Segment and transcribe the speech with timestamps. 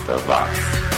[0.00, 0.90] 80 watts.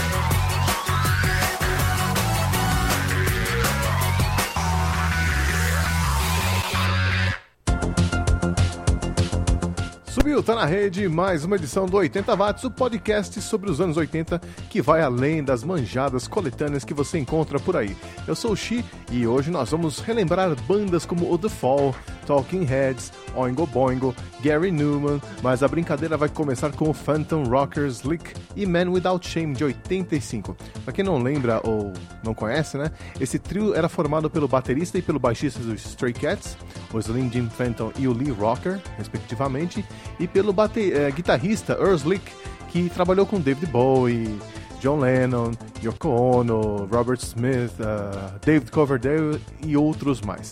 [10.13, 13.97] Subiu, tá na rede, mais uma edição do 80 Watts, o podcast sobre os anos
[13.97, 14.39] 80
[14.71, 17.97] que vai além das manjadas coletâneas que você encontra por aí.
[18.27, 21.95] Eu sou o Xi e hoje nós vamos relembrar bandas como o The Fall,
[22.27, 27.99] Talking Heads, Oingo Boingo, Gary Newman, mas a brincadeira vai começar com o Phantom Rockers,
[27.99, 30.57] Slick e Man Without Shame de 85.
[30.85, 31.93] Pra quem não lembra ou
[32.23, 32.91] não conhece, né?
[33.21, 36.57] Esse trio era formado pelo baterista e pelo baixista dos Stray Cats,
[36.93, 39.85] o Slim Jim Phantom e o Lee Rocker, respectivamente,
[40.19, 42.33] e pelo é, guitarrista Earl Slick,
[42.69, 44.39] que trabalhou com David Bowie,
[44.81, 50.51] John Lennon, Yoko Ono, Robert Smith, uh, David Coverdale e outros mais.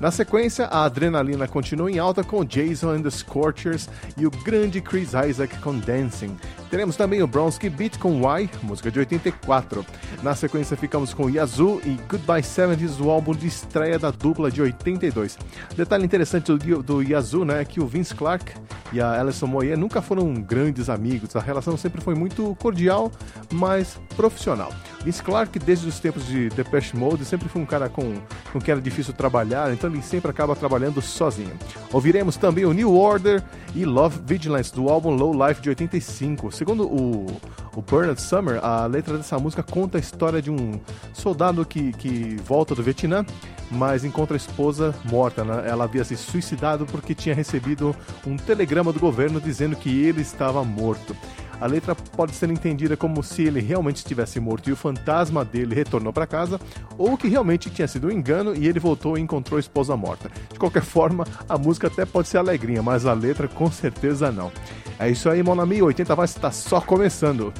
[0.00, 4.80] Na sequência, a adrenalina continua em alta com Jason and the Scorchers e o grande
[4.80, 6.36] Chris Isaac com Dancing.
[6.70, 9.84] Teremos também o Bronski Beat com Why, música de 84.
[10.22, 14.62] Na sequência, ficamos com Yazoo e Goodbye 70s, o álbum de estreia da dupla de
[14.62, 15.38] 82.
[15.76, 18.52] Detalhe interessante do, do Yazoo né, é que o Vince Clark
[18.92, 23.10] e a Alison Moyer nunca foram grandes amigos, a relação sempre foi muito cordial,
[23.52, 24.72] mas profissional.
[25.04, 28.14] Vince Clark, desde os tempos de Depeche Mode, sempre foi um cara com,
[28.52, 31.52] com quem era difícil trabalhar, então ele sempre acaba trabalhando sozinho.
[31.92, 33.42] Ouviremos também o New Order
[33.74, 36.52] e Love Vigilance, do álbum Low Life de 85.
[36.52, 37.26] Segundo o,
[37.74, 40.78] o Bernard Summer, a letra dessa música conta a história de um
[41.12, 43.26] soldado que, que volta do Vietnã,
[43.70, 45.44] mas encontra a esposa morta.
[45.44, 45.64] Né?
[45.66, 50.62] Ela havia se suicidado porque tinha recebido um telegrama do governo dizendo que ele estava
[50.62, 51.16] morto.
[51.62, 55.76] A letra pode ser entendida como se ele realmente estivesse morto e o fantasma dele
[55.76, 56.60] retornou para casa,
[56.98, 60.28] ou que realmente tinha sido um engano e ele voltou e encontrou a esposa morta.
[60.52, 64.50] De qualquer forma, a música até pode ser alegrinha, mas a letra com certeza não.
[64.98, 67.54] É isso aí, Monami, 80 vai estar só começando.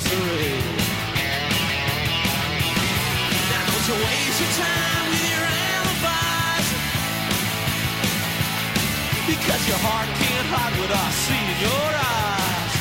[0.00, 0.16] Don't
[3.88, 6.66] you waste your time with your alibis?
[9.28, 12.72] Because your heart can't hide what I see in your eyes.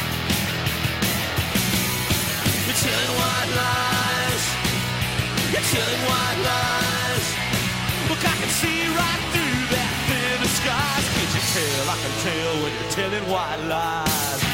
[2.66, 4.44] You're telling white lies.
[5.52, 7.26] You're telling white lies.
[8.08, 11.06] Look, I can see right through that thin disguise.
[11.16, 11.84] Can't you tell?
[11.84, 14.49] I can tell when you're telling white lies.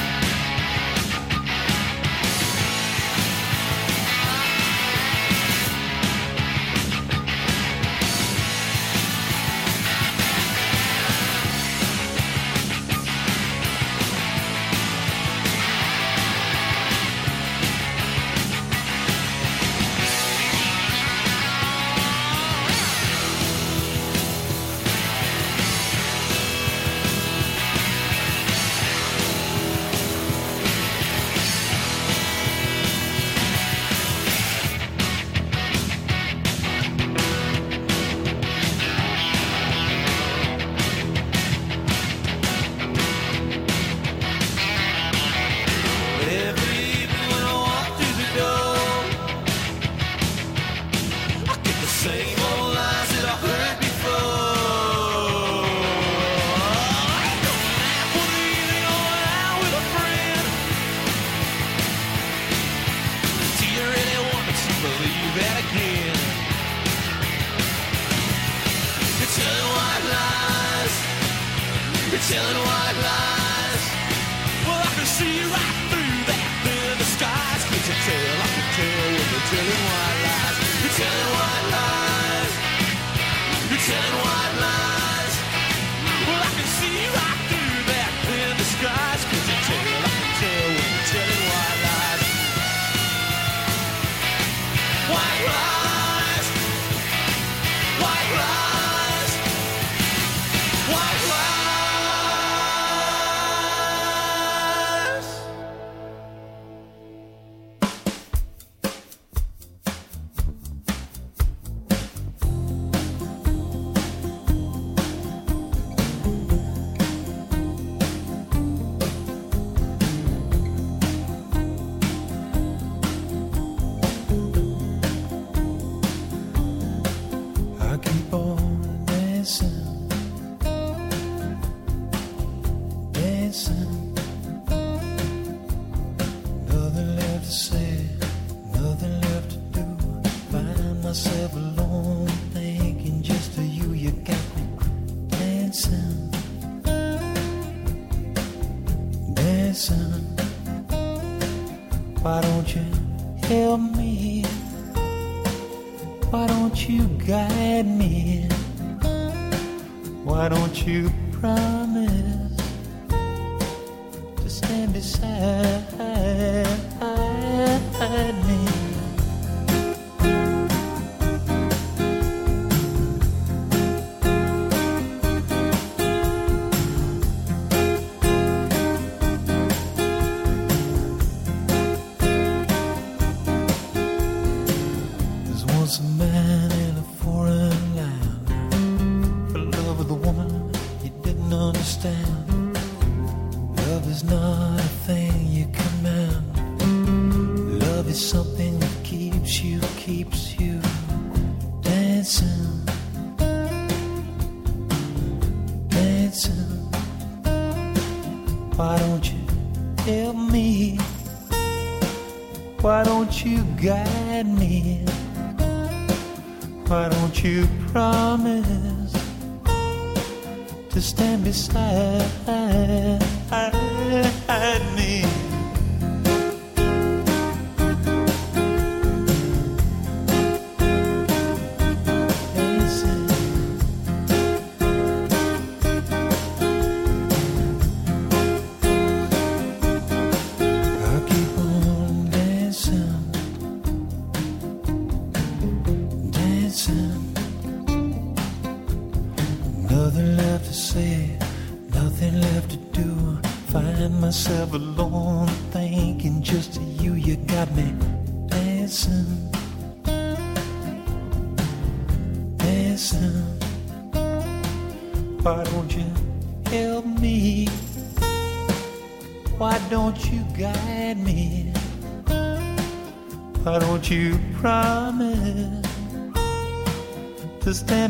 [185.85, 186.34] thousand men.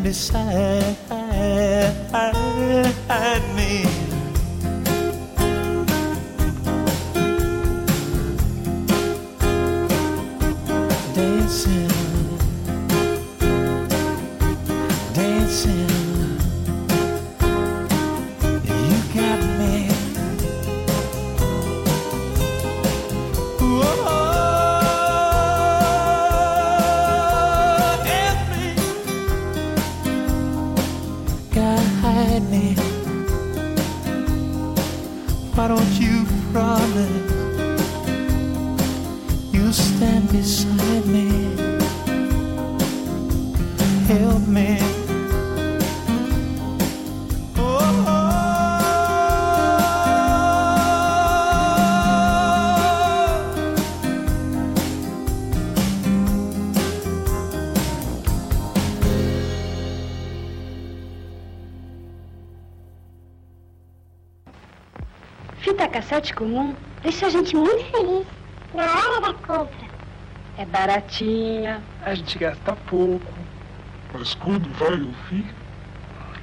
[0.06, 0.75] Beside
[66.06, 68.28] cassete comum deixa a gente muito feliz
[68.76, 69.86] na hora da compra.
[70.56, 73.34] É baratinha, a gente gasta pouco.
[74.14, 75.46] Mas quando vai ouvir?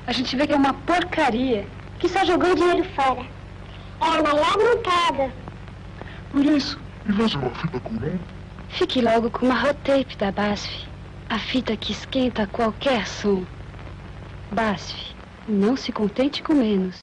[0.07, 1.64] A gente vê que é uma porcaria.
[2.00, 3.25] Que só jogou dinheiro fora.
[4.00, 5.33] É a melhor montada.
[6.33, 8.19] Por isso, vez de uma fita comum,
[8.69, 10.88] Fique logo com uma rotape da BASF.
[11.31, 13.45] A fita que esquenta qualquer som.
[14.50, 15.14] BASF,
[15.47, 17.02] não se contente com menos.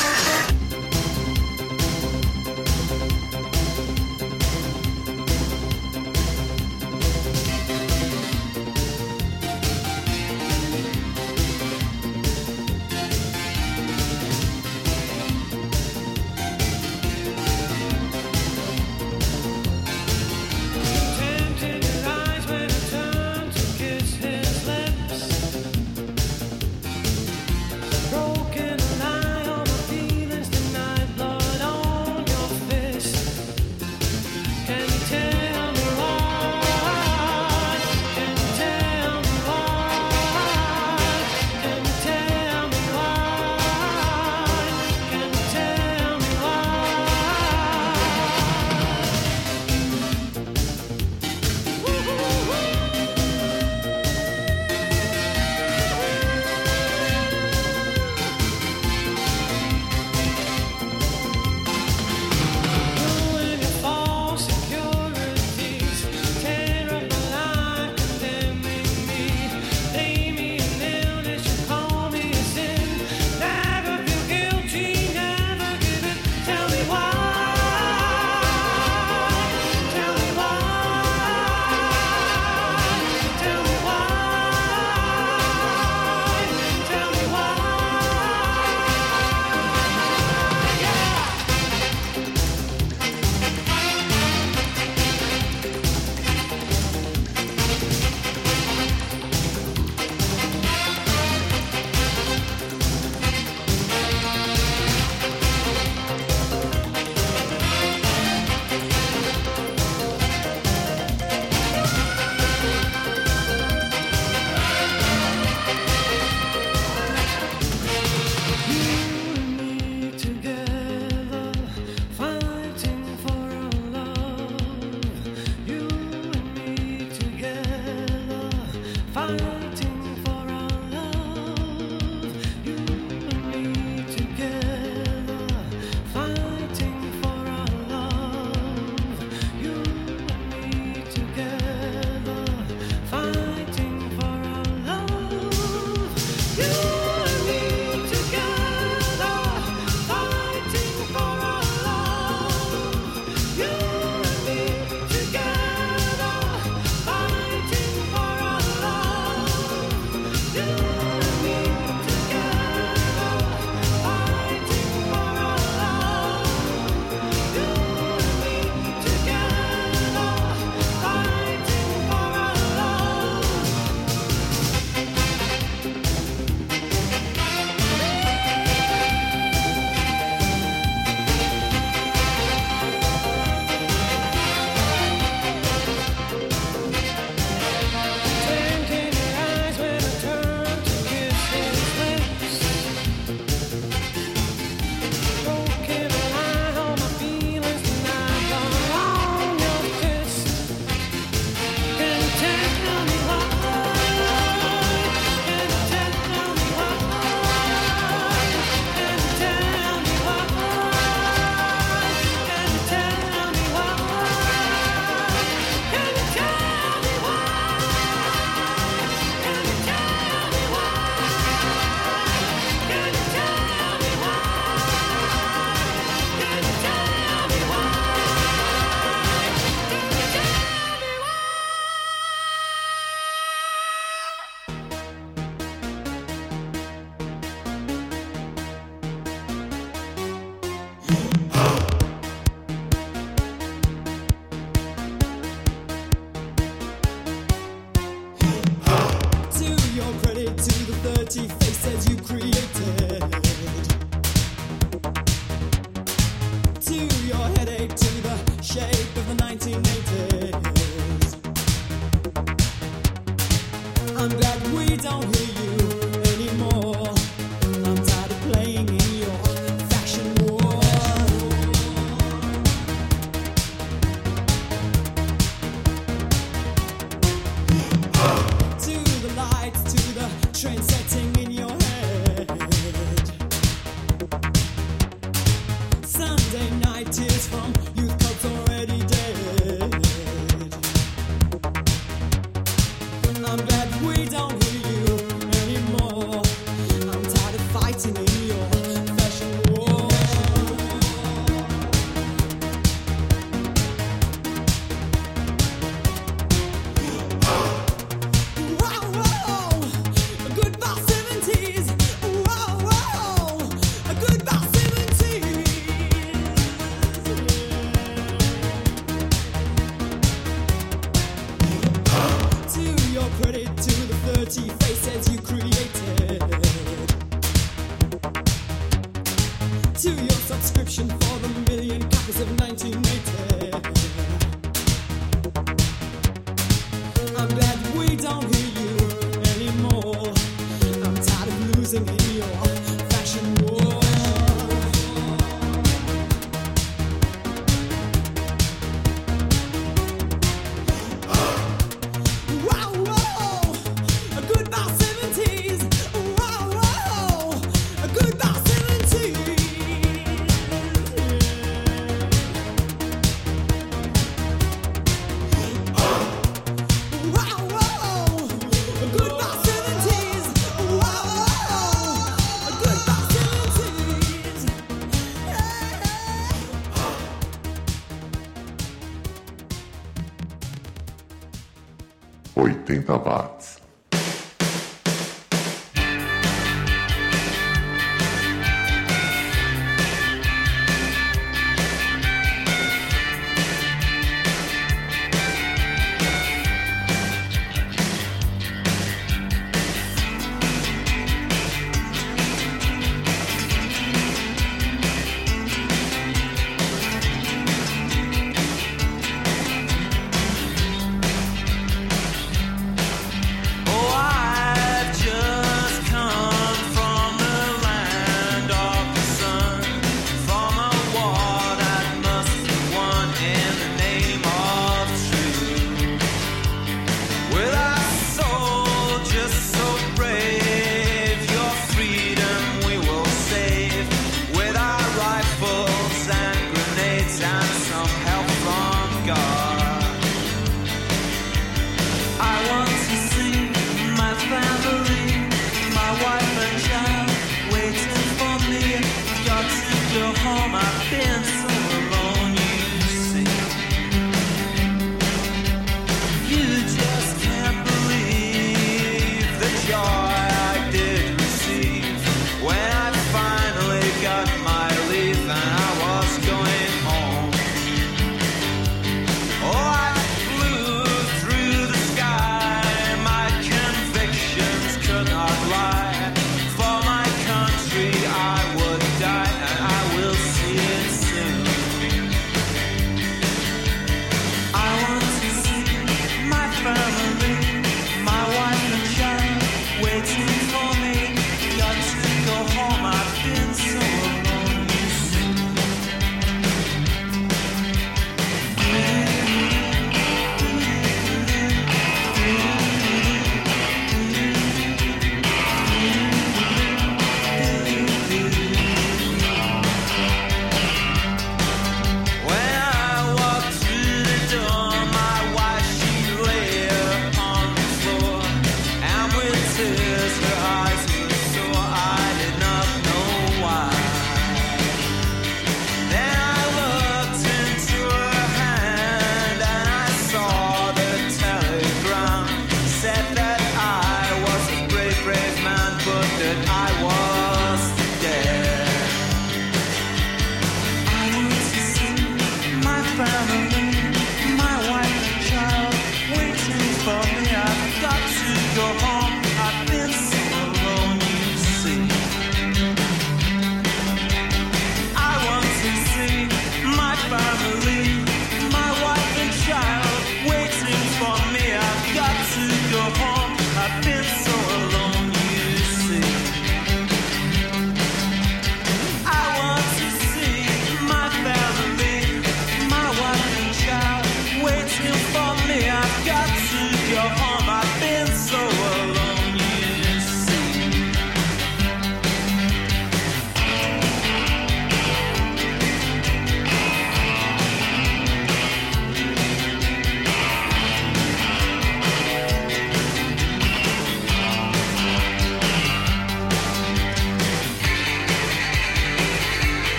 [383.11, 383.80] robots.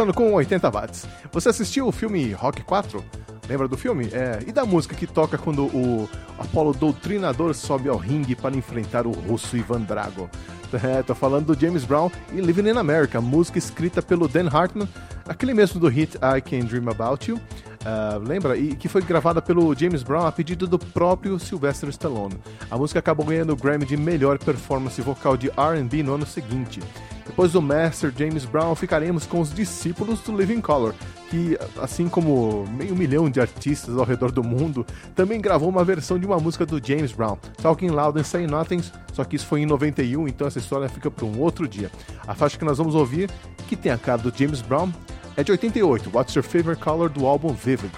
[0.00, 1.06] voltando com 80 watts.
[1.30, 3.04] Você assistiu o filme Rock 4?
[3.46, 4.08] Lembra do filme?
[4.12, 6.08] É, e da música que toca quando o
[6.38, 10.28] Apolo Doutrinador sobe ao ringue para enfrentar o russo Ivan Drago.
[10.72, 14.88] É, tô falando do James Brown e Living in America, música escrita pelo Dan Hartman,
[15.26, 17.38] aquele mesmo do hit I Can Dream About You.
[17.38, 18.56] Uh, lembra?
[18.56, 22.38] E que foi gravada pelo James Brown a pedido do próprio Sylvester Stallone.
[22.70, 26.80] A música acabou ganhando o Grammy de melhor performance vocal de R&B no ano seguinte.
[27.26, 30.94] Depois do Master James Brown, ficaremos com os discípulos do Living Color,
[31.28, 36.18] que, assim como meio milhão de artistas ao redor do mundo, também gravou uma versão
[36.18, 39.60] de uma música do James Brown, Talking Loud and Saying Nothing, só que isso foi
[39.60, 41.90] em 91, então essa história fica para um outro dia.
[42.26, 43.30] A faixa que nós vamos ouvir,
[43.68, 44.90] que tem a cara do James Brown,
[45.36, 47.92] é de 88, What's Your Favorite Color do álbum Vivid.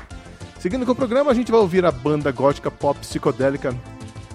[0.59, 3.75] Seguindo com o programa, a gente vai ouvir a banda gótica pop psicodélica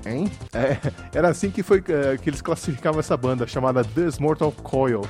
[0.09, 0.31] Hein?
[0.53, 0.77] É,
[1.13, 5.01] era assim que, foi, é, que eles classificavam essa banda, chamada This Mortal Coil.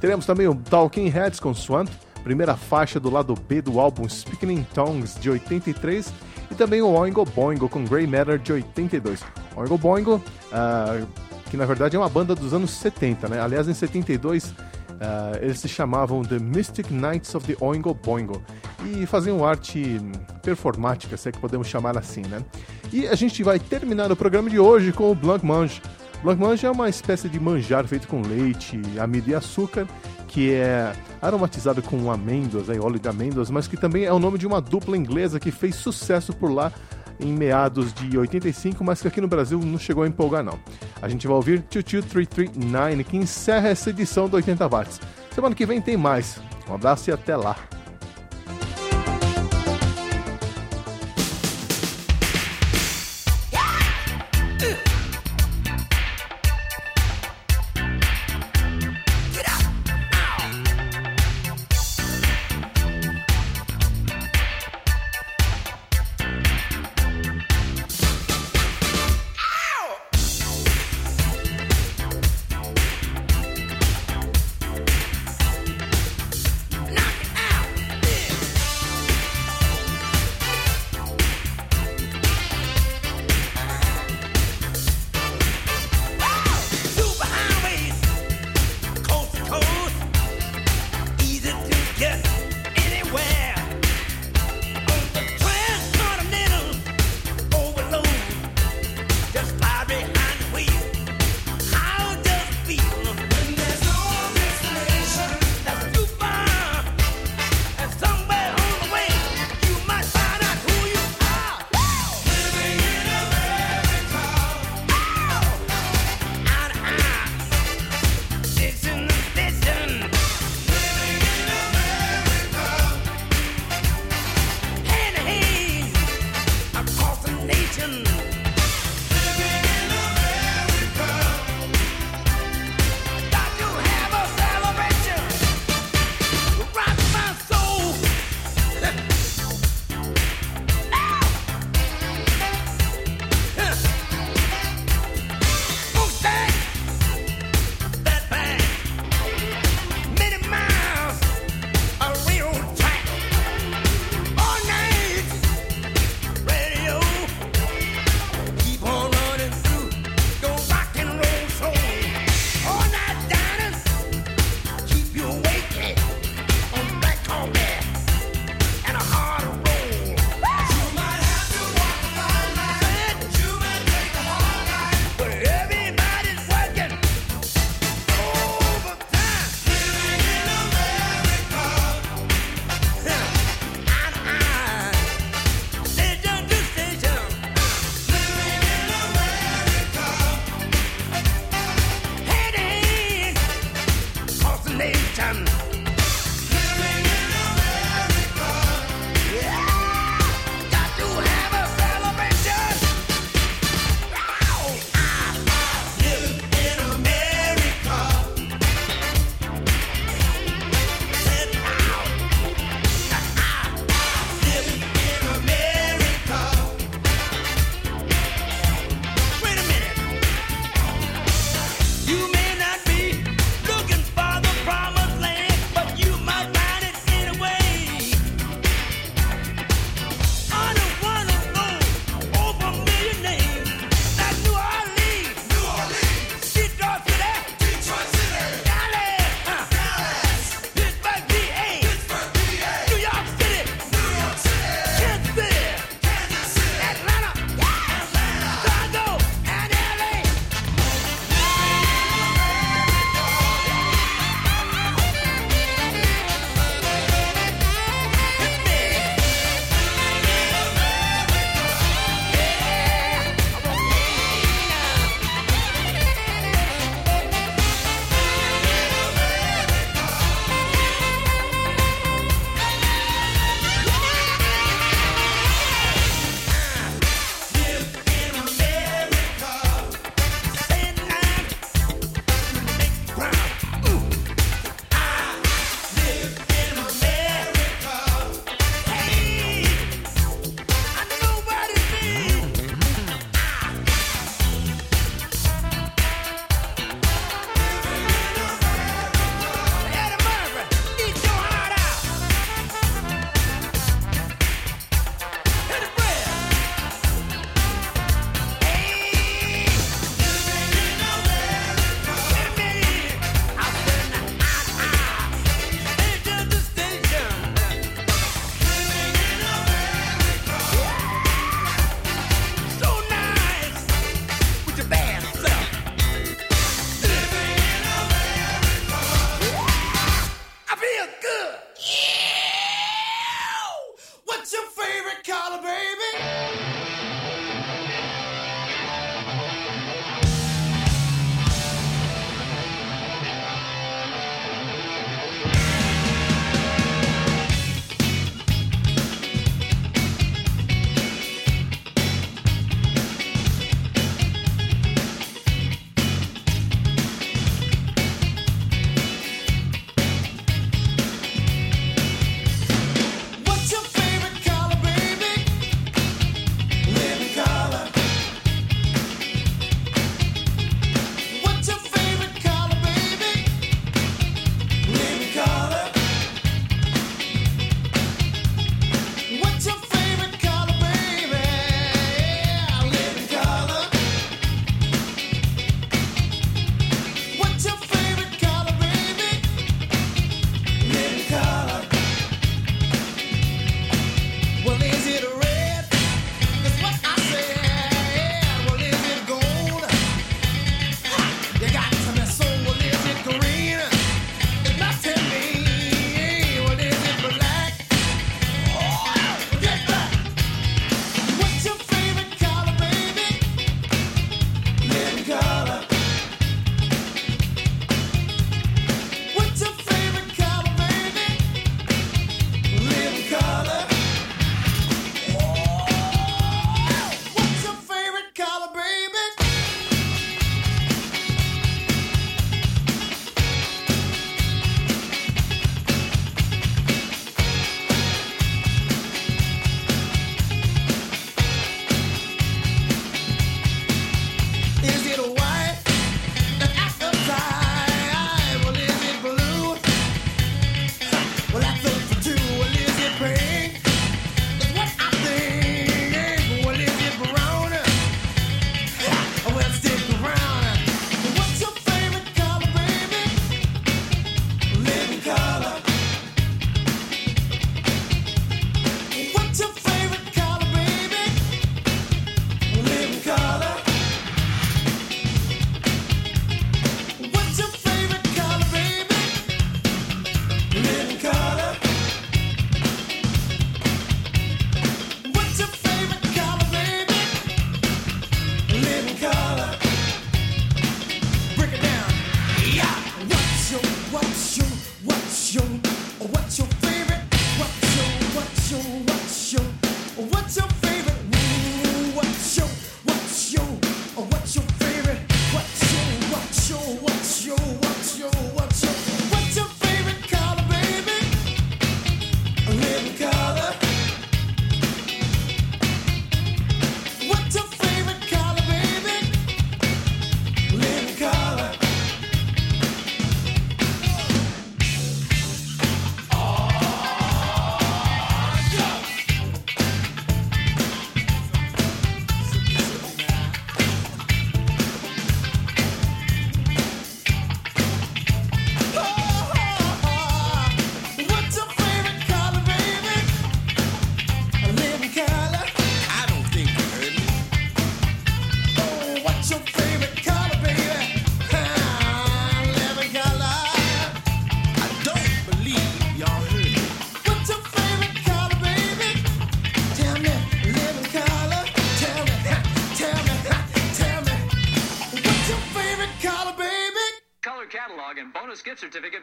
[0.00, 1.88] Teremos também o Talking Heads com Swamp,
[2.22, 6.12] primeira faixa do lado B do álbum Speaking in Tongues de 83,
[6.50, 9.22] e também o Oingo Boingo com Grey Matter de 82.
[9.56, 11.06] Oingo Boingo, uh,
[11.50, 13.40] que na verdade é uma banda dos anos 70, né?
[13.40, 14.54] Aliás, em 72
[15.00, 18.42] Uh, eles se chamavam The Mystic Knights of the Oingo Boingo
[18.84, 19.98] e faziam arte
[20.42, 22.44] performática, se é que podemos chamar assim, né?
[22.92, 25.80] E a gente vai terminar o programa de hoje com o Blanc Mange.
[26.22, 29.88] Blanc Mange é uma espécie de manjar feito com leite, amido e açúcar,
[30.28, 34.36] que é aromatizado com amêndoas, aí, óleo de amêndoas, mas que também é o nome
[34.36, 36.70] de uma dupla inglesa que fez sucesso por lá
[37.20, 40.58] em meados de 85, mas que aqui no Brasil não chegou a empolgar não.
[41.00, 45.00] A gente vai ouvir 22339, que encerra essa edição do 80 watts.
[45.34, 46.40] Semana que vem tem mais.
[46.68, 47.56] Um abraço e até lá.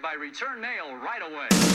[0.07, 1.66] By return mail right away.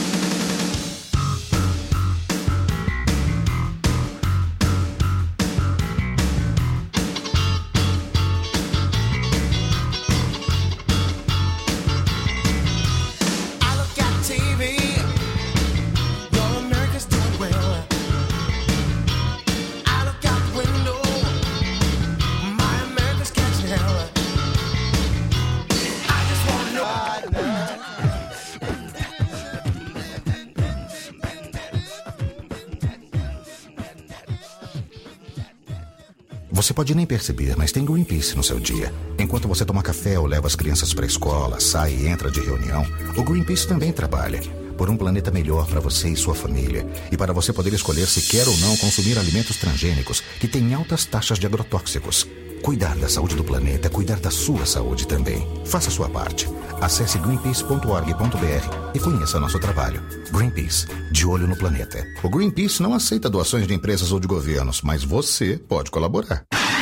[36.73, 38.91] Você pode nem perceber, mas tem Greenpeace no seu dia.
[39.19, 42.39] Enquanto você toma café ou leva as crianças para a escola, sai e entra de
[42.39, 42.83] reunião,
[43.15, 44.41] o Greenpeace também trabalha.
[44.75, 46.83] Por um planeta melhor para você e sua família.
[47.11, 51.05] E para você poder escolher se quer ou não consumir alimentos transgênicos que têm altas
[51.05, 52.27] taxas de agrotóxicos.
[52.63, 55.47] Cuidar da saúde do planeta é cuidar da sua saúde também.
[55.65, 56.49] Faça sua parte.
[56.81, 60.01] Acesse greenpeace.org.br e conheça nosso trabalho.
[60.31, 62.03] Greenpeace, de olho no planeta.
[62.23, 66.43] O Greenpeace não aceita doações de empresas ou de governos, mas você pode colaborar.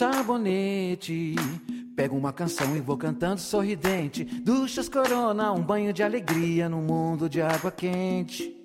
[0.00, 1.34] Sabonete.
[1.94, 4.24] Pego uma canção e vou cantando sorridente.
[4.24, 8.56] Duchas corona, um banho de alegria no mundo de água quente.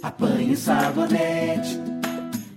[0.00, 1.80] Apanho sabonete.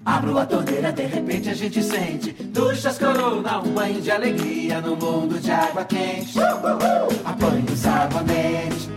[0.06, 2.32] Abro a torneira, de repente a gente sente.
[2.32, 6.38] Duchas corona, um banho de alegria no mundo de água quente.
[7.26, 8.90] Apanho sabonete.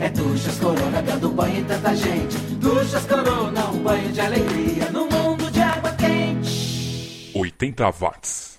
[0.00, 2.38] É duchas corona dando banho em tanta gente.
[2.54, 7.30] Duchas corona, um banho de alegria no mundo de água quente.
[7.34, 8.53] 80 watts.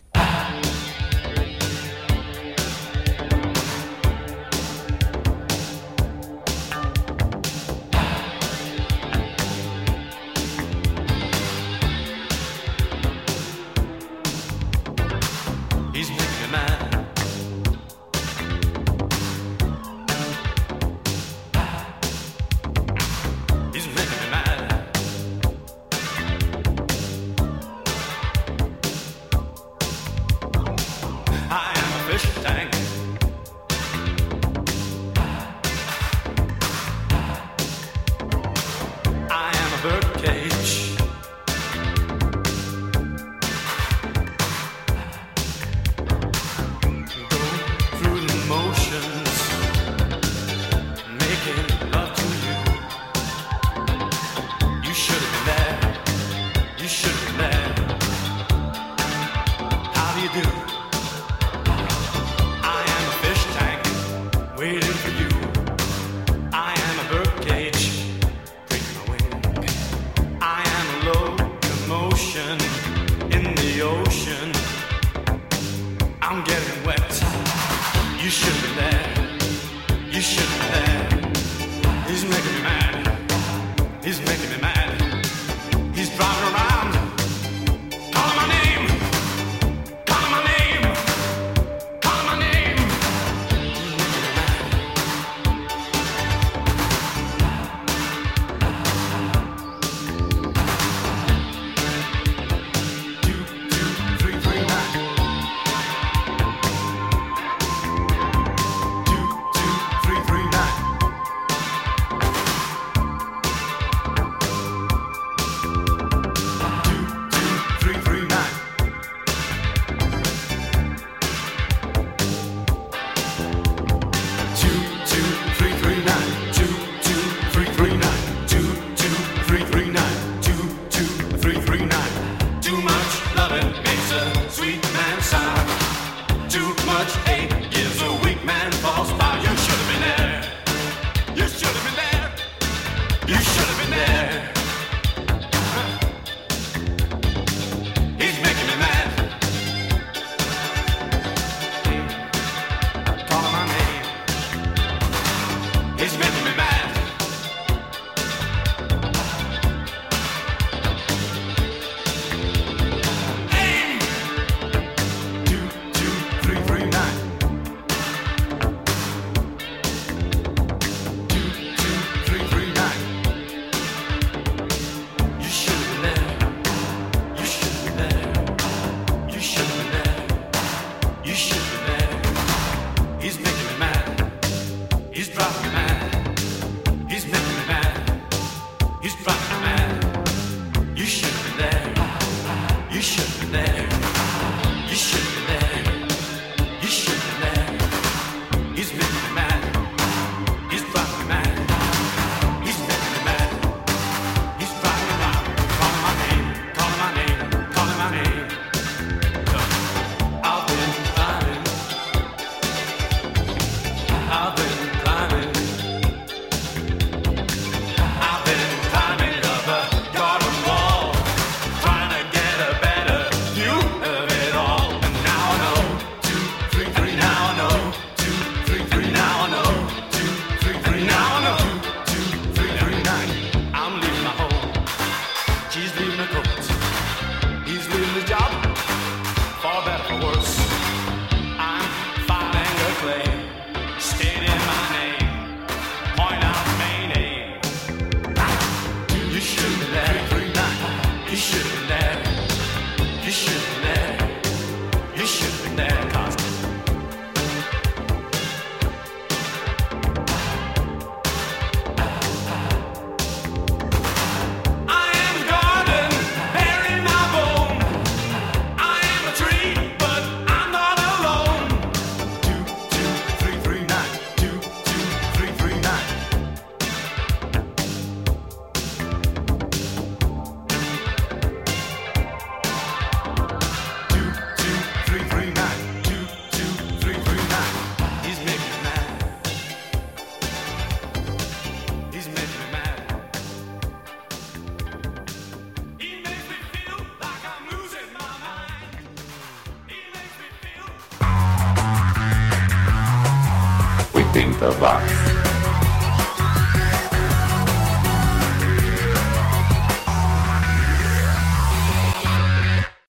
[304.66, 305.15] 80 watts.